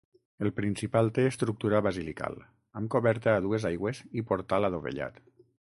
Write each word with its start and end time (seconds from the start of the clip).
El 0.43 0.47
principal 0.59 1.11
té 1.17 1.25
estructura 1.31 1.81
basilical, 1.89 2.39
amb 2.81 2.93
coberta 2.97 3.37
a 3.37 3.47
dues 3.49 3.69
aigües 3.73 4.05
i 4.23 4.29
portal 4.33 4.71
adovellat. 4.73 5.25